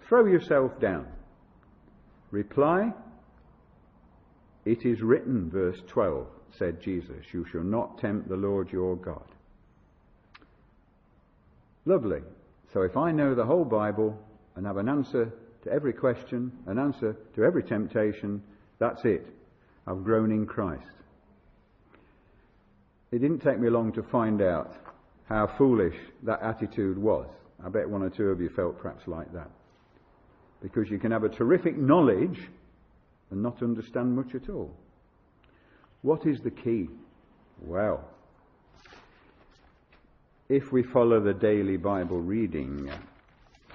[0.09, 1.07] throw yourself down.
[2.33, 2.91] Reply,
[4.65, 6.27] it is written, verse 12,
[6.59, 9.25] said Jesus, you shall not tempt the Lord your God.
[11.87, 12.21] Lovely.
[12.73, 14.19] So if I know the whole Bible
[14.55, 15.33] and have an answer
[15.65, 18.43] to every question, an answer to every temptation.
[18.79, 19.27] That's it.
[19.87, 20.87] I've grown in Christ.
[23.13, 24.73] It didn't take me long to find out
[25.29, 27.27] how foolish that attitude was
[27.65, 29.51] I bet one or two of you felt perhaps like that.
[30.63, 32.49] Because you can have a terrific knowledge
[33.31, 34.75] and not understand much at all.
[36.03, 36.89] What is the key?
[37.61, 38.09] Well,
[40.49, 42.91] if we follow the daily Bible reading,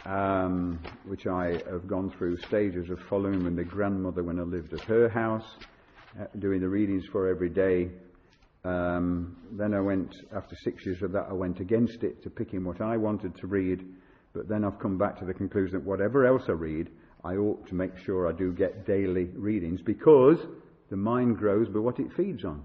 [0.05, 4.73] um, which I have gone through stages of following with my grandmother when I lived
[4.73, 5.45] at her house,
[6.19, 7.89] uh, doing the readings for every day.
[8.63, 12.63] Um, then I went, after six years of that, I went against it to picking
[12.63, 13.85] what I wanted to read.
[14.33, 16.89] But then I've come back to the conclusion that whatever else I read,
[17.25, 20.37] I ought to make sure I do get daily readings because
[20.91, 22.63] the mind grows by what it feeds on.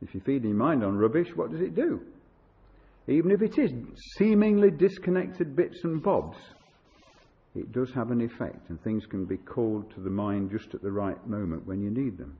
[0.00, 2.00] If you feed your mind on rubbish, what does it do?
[3.08, 3.72] Even if it is
[4.16, 6.36] seemingly disconnected bits and bobs,
[7.56, 10.82] it does have an effect, and things can be called to the mind just at
[10.82, 12.36] the right moment when you need them.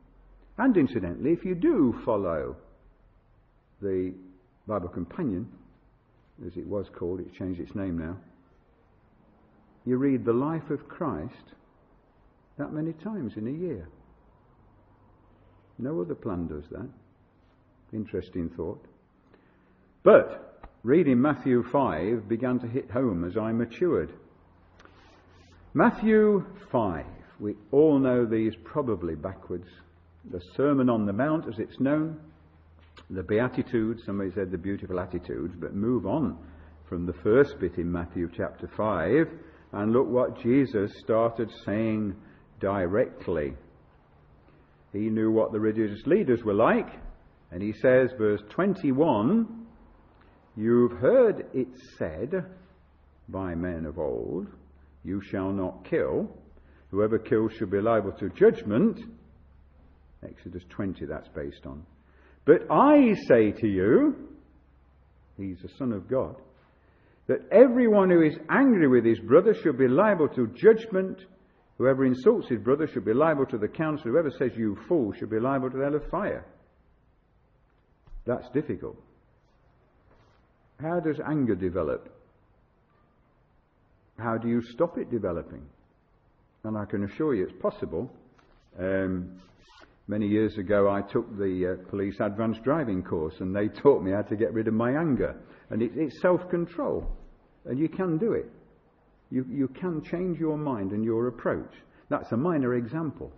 [0.59, 2.55] And incidentally, if you do follow
[3.83, 4.15] the
[4.69, 5.49] Bible Companion,
[6.47, 8.17] as it was called, it's changed its name now,
[9.89, 11.55] you read the life of Christ
[12.59, 13.89] that many times in a year.
[15.79, 16.89] No other plan does that.
[17.93, 18.85] Interesting thought.
[20.03, 24.13] But reading Matthew 5 began to hit home as I matured.
[25.73, 27.07] Matthew 5.
[27.41, 29.69] We all know these probably backwards.
[30.31, 32.21] The Sermon on the Mount, as it's known,
[33.09, 36.37] the Beatitudes, somebody said the beautiful attitudes, but move on
[36.89, 39.29] from the first bit in Matthew chapter 5
[39.73, 42.17] and look what Jesus started saying
[42.61, 43.55] directly.
[44.93, 46.89] He knew what the religious leaders were like,
[47.51, 49.67] and he says, verse 21
[50.57, 52.33] You've heard it said
[53.29, 54.49] by men of old,
[55.05, 56.29] You shall not kill.
[56.91, 58.99] Whoever kills shall be liable to judgment.
[60.25, 61.87] Exodus 20, that's based on.
[62.45, 64.17] But I say to you,
[65.37, 66.35] He's the Son of God,
[67.29, 71.19] that everyone who is angry with his brother should be liable to judgment.
[71.77, 74.11] Whoever insults his brother should be liable to the council.
[74.11, 76.45] Whoever says, You fool, should be liable to the hell of fire.
[78.27, 78.97] That's difficult.
[80.81, 82.09] How does anger develop?
[84.19, 85.65] How do you stop it developing?
[86.65, 88.11] And I can assure you it's possible.
[88.79, 89.41] Um,
[90.09, 94.11] many years ago, I took the uh, police advanced driving course, and they taught me
[94.11, 95.37] how to get rid of my anger.
[95.71, 97.07] And it, it's self control,
[97.67, 98.51] and you can do it.
[99.31, 101.73] You, you can change your mind and your approach.
[102.09, 103.31] That's a minor example.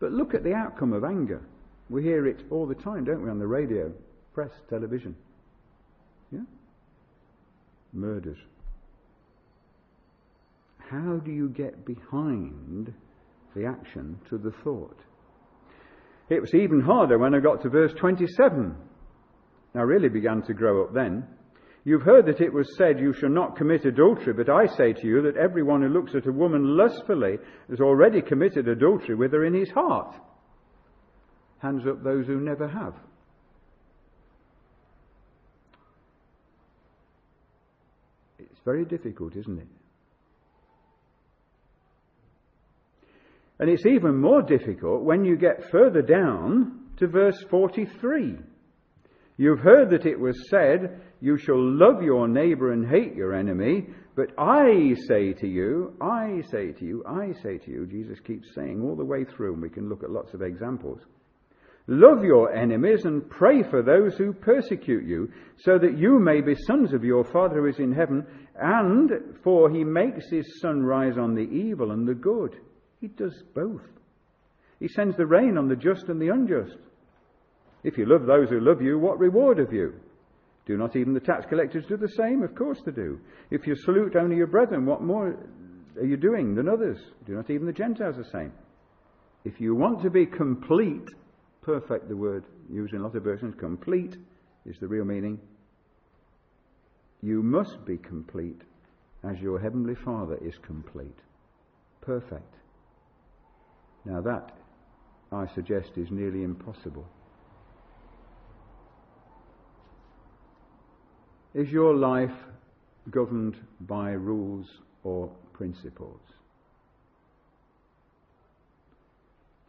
[0.00, 1.40] But look at the outcome of anger.
[1.88, 3.92] We hear it all the time, don't we, on the radio,
[4.34, 5.14] press, television.
[6.32, 6.40] Yeah?
[7.92, 8.38] Murders.
[10.78, 12.92] How do you get behind
[13.54, 14.98] the action to the thought?
[16.30, 18.76] It was even harder when I got to verse 27.
[19.74, 21.26] I really began to grow up then.
[21.84, 25.06] You've heard that it was said, You shall not commit adultery, but I say to
[25.06, 29.44] you that everyone who looks at a woman lustfully has already committed adultery with her
[29.44, 30.14] in his heart.
[31.58, 32.94] Hands up those who never have.
[38.38, 39.79] It's very difficult, isn't it?
[43.60, 48.38] And it's even more difficult when you get further down to verse 43.
[49.36, 53.86] You've heard that it was said, You shall love your neighbor and hate your enemy.
[54.16, 58.54] But I say to you, I say to you, I say to you, Jesus keeps
[58.54, 61.00] saying all the way through, and we can look at lots of examples.
[61.86, 66.54] Love your enemies and pray for those who persecute you, so that you may be
[66.66, 68.26] sons of your Father who is in heaven,
[68.58, 69.10] and
[69.44, 72.56] for he makes his sun rise on the evil and the good.
[73.00, 73.82] He does both.
[74.78, 76.76] He sends the rain on the just and the unjust.
[77.82, 79.94] If you love those who love you, what reward have you?
[80.66, 82.42] Do not even the tax collectors do the same?
[82.42, 83.18] Of course they do.
[83.50, 85.36] If you salute only your brethren, what more
[85.96, 86.98] are you doing than others?
[87.26, 88.52] Do not even the Gentiles the same?
[89.44, 91.08] If you want to be complete,
[91.62, 94.16] perfect, the word used in a lot of versions, complete
[94.66, 95.40] is the real meaning.
[97.22, 98.60] You must be complete
[99.24, 101.18] as your heavenly Father is complete.
[102.00, 102.54] Perfect.
[104.04, 104.52] Now, that,
[105.32, 107.06] I suggest, is nearly impossible.
[111.54, 112.30] Is your life
[113.10, 114.66] governed by rules
[115.02, 116.20] or principles?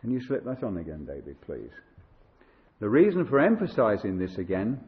[0.01, 1.71] Can you slip that on again, David, please?
[2.79, 4.79] The reason for emphasizing this again,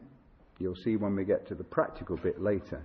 [0.60, 2.84] you'll see when we get to the practical bit later.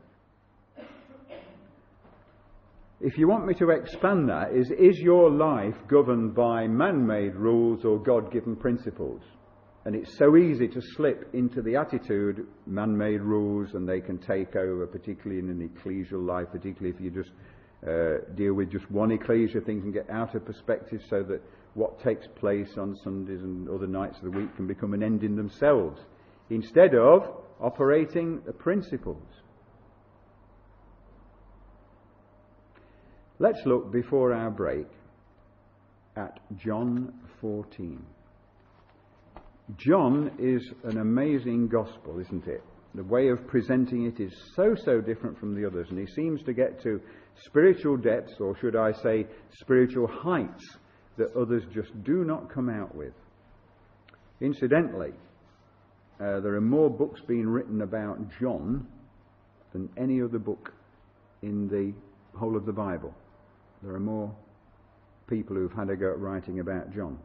[3.01, 7.37] If you want me to expand that, is is your life governed by man made
[7.37, 9.23] rules or God given principles?
[9.85, 14.19] And it's so easy to slip into the attitude man made rules and they can
[14.19, 17.31] take over, particularly in an ecclesial life, particularly if you just
[17.87, 21.41] uh, deal with just one ecclesia, things can get out of perspective so that
[21.75, 25.23] what takes place on Sundays and other nights of the week can become an end
[25.23, 26.01] in themselves
[26.51, 27.23] instead of
[27.61, 29.23] operating the principles.
[33.41, 34.89] Let's look before our break
[36.17, 38.05] at John 14.
[39.77, 42.65] John is an amazing gospel, isn't it?
[42.97, 46.43] The way of presenting it is so, so different from the others, and he seems
[46.45, 47.01] to get to
[47.45, 49.25] spiritual depths, or should I say,
[49.61, 50.77] spiritual heights,
[51.17, 53.13] that others just do not come out with.
[54.41, 55.13] Incidentally,
[56.21, 58.89] uh, there are more books being written about John
[59.73, 60.73] than any other book
[61.43, 61.93] in the
[62.37, 63.15] whole of the Bible.
[63.83, 64.35] There are more
[65.29, 67.19] people who've had a go at writing about John.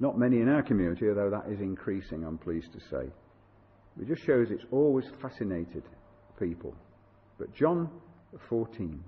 [0.00, 3.10] Not many in our community, although that is increasing, I'm pleased to say.
[4.00, 5.84] It just shows it's always fascinated
[6.38, 6.74] people.
[7.38, 7.88] But John
[8.48, 9.02] 14,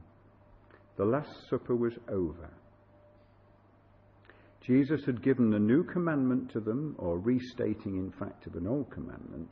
[0.96, 2.50] the Last Supper was over.
[4.60, 8.90] Jesus had given a new commandment to them, or restating, in fact, of an old
[8.90, 9.50] commandment.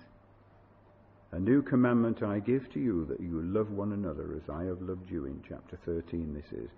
[1.32, 4.82] A new commandment I give to you, that you love one another as I have
[4.82, 6.68] loved you, in chapter 13, this is.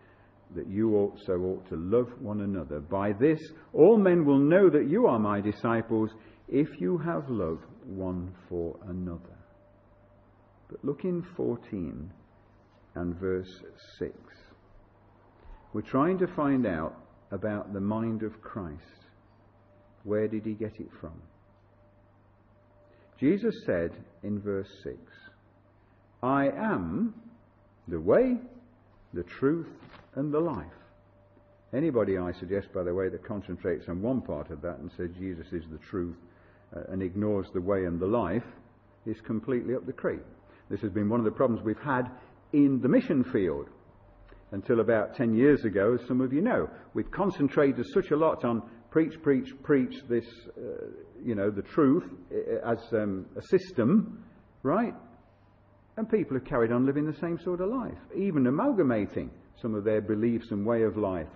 [0.55, 2.79] That you also ought to love one another.
[2.79, 3.41] By this,
[3.73, 6.11] all men will know that you are my disciples,
[6.49, 9.37] if you have love one for another.
[10.71, 12.11] But look in 14
[12.95, 13.51] and verse
[13.99, 14.13] 6.
[15.73, 16.95] We're trying to find out
[17.33, 19.09] about the mind of Christ.
[20.05, 21.21] Where did he get it from?
[23.19, 23.93] Jesus said
[24.23, 24.97] in verse 6,
[26.23, 27.15] I am
[27.89, 28.39] the way,
[29.13, 29.69] the truth,
[30.15, 30.67] and the life.
[31.73, 35.11] Anybody, I suggest, by the way, that concentrates on one part of that and says
[35.19, 36.17] Jesus is the truth
[36.75, 38.45] uh, and ignores the way and the life
[39.07, 40.21] is completely up the creek.
[40.71, 42.11] This has been one of the problems we've had
[42.53, 43.69] in the mission field
[44.53, 46.71] until about 10 years ago, as some of you know.
[46.95, 48.63] We've concentrated such a lot on
[48.95, 50.25] preach, preach, preach this,
[50.57, 50.87] uh,
[51.21, 54.25] you know, the truth uh, as um, a system,
[54.63, 54.95] right?
[55.97, 59.83] And people have carried on living the same sort of life, even amalgamating some of
[59.83, 61.27] their beliefs and way of life.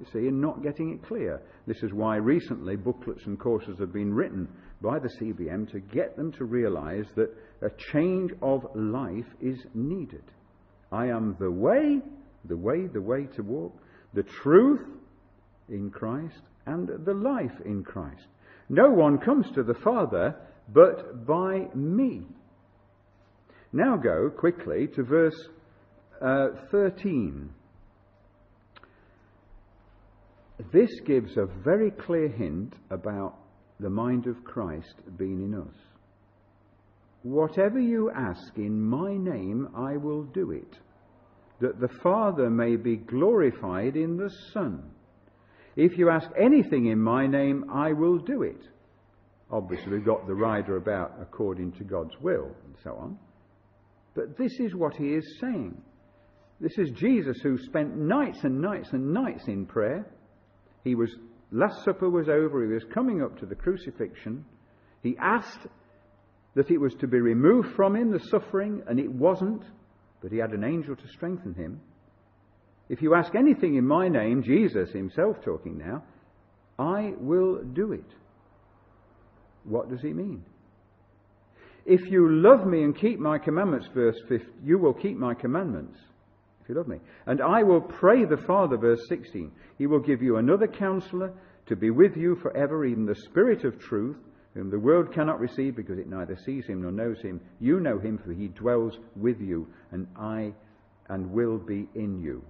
[0.00, 1.42] You see, and not getting it clear.
[1.66, 4.48] This is why recently booklets and courses have been written
[4.80, 7.28] by the CBM to get them to realize that
[7.60, 10.24] a change of life is needed.
[10.90, 12.00] I am the way,
[12.46, 13.74] the way, the way to walk,
[14.14, 14.80] the truth
[15.68, 18.26] in Christ, and the life in Christ.
[18.68, 20.34] No one comes to the Father
[20.72, 22.22] but by me.
[23.72, 25.48] Now go quickly to verse
[26.20, 27.50] uh, 13.
[30.72, 33.36] This gives a very clear hint about
[33.78, 35.74] the mind of Christ being in us.
[37.22, 40.78] Whatever you ask in my name, I will do it
[41.60, 44.82] that the Father may be glorified in the Son.
[45.76, 48.60] If you ask anything in my name, I will do it.
[49.50, 53.18] Obviously, we've got the rider about according to God's will and so on.
[54.14, 55.80] But this is what he is saying.
[56.60, 60.10] This is Jesus who spent nights and nights and nights in prayer.
[60.84, 61.14] He was,
[61.52, 64.44] Last Supper was over, he was coming up to the crucifixion.
[65.02, 65.66] He asked
[66.54, 69.62] that it was to be removed from him, the suffering, and it wasn't
[70.26, 71.80] but he had an angel to strengthen him.
[72.88, 76.02] If you ask anything in my name, Jesus himself talking now,
[76.78, 78.04] I will do it.
[79.64, 80.44] What does he mean?
[81.84, 85.98] If you love me and keep my commandments, verse 5, you will keep my commandments.
[86.62, 86.98] If you love me.
[87.26, 89.52] And I will pray the Father, verse 16.
[89.78, 91.32] He will give you another counselor
[91.66, 94.16] to be with you forever, even the Spirit of truth,
[94.54, 97.40] whom the world cannot receive because it neither sees him nor knows him.
[97.60, 100.52] You know him, for he dwells with you, and I
[101.08, 102.42] and will be in you.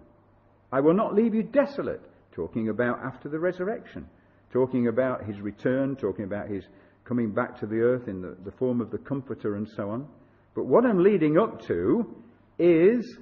[0.73, 2.03] I will not leave you desolate,
[2.33, 4.09] talking about after the resurrection,
[4.53, 6.65] talking about his return, talking about his
[7.05, 10.07] coming back to the earth in the, the form of the Comforter and so on.
[10.55, 12.17] But what I'm leading up to
[12.59, 13.19] is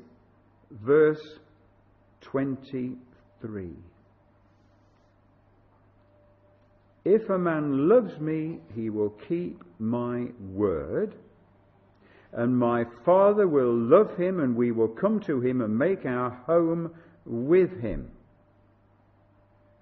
[0.70, 1.38] verse
[2.22, 3.70] 23.
[7.04, 11.14] If a man loves me, he will keep my word,
[12.32, 16.30] and my Father will love him, and we will come to him and make our
[16.46, 16.90] home
[17.24, 18.10] with him.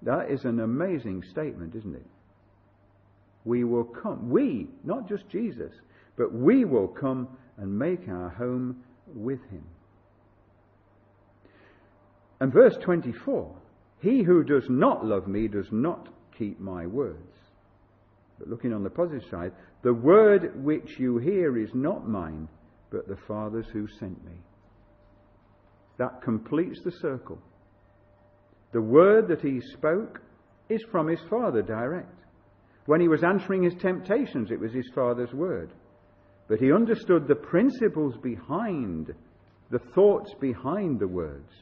[0.02, 2.06] That is an amazing statement, isn't it?
[3.44, 4.30] We will come.
[4.30, 5.72] We, not just Jesus,
[6.16, 9.64] but we will come and make our home with him.
[12.40, 13.54] And verse 24
[14.00, 17.18] He who does not love me does not keep my words.
[18.38, 22.48] But looking on the positive side, the word which you hear is not mine,
[22.90, 24.32] but the Father's who sent me.
[26.02, 27.38] That completes the circle.
[28.72, 30.20] The word that he spoke
[30.68, 32.24] is from his Father direct.
[32.86, 35.70] When he was answering his temptations, it was his Father's word.
[36.48, 39.14] But he understood the principles behind,
[39.70, 41.52] the thoughts behind the words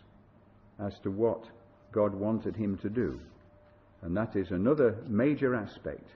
[0.83, 1.45] as to what
[1.93, 3.21] God wanted him to do.
[4.01, 6.09] And that is another major aspect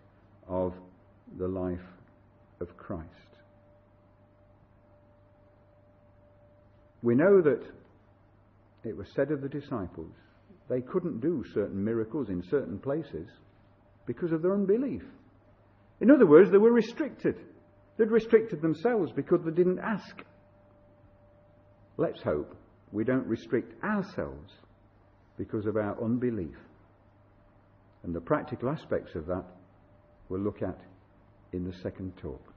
[0.49, 0.73] of
[1.37, 1.87] the life
[2.63, 3.11] of Christ.
[7.03, 7.61] We know that
[8.85, 10.13] it was said of the disciples
[10.69, 13.29] they couldn't do certain miracles in certain places
[14.07, 15.03] because of their unbelief.
[16.01, 17.37] In other words, they were restricted.
[17.97, 20.23] They'd restricted themselves because they didn't ask.
[21.97, 22.57] Let's hope
[22.93, 24.53] we don't restrict ourselves
[25.37, 26.57] because of our unbelief.
[28.03, 29.45] And the practical aspects of that
[30.29, 30.79] we'll look at
[31.53, 32.54] in the second talk.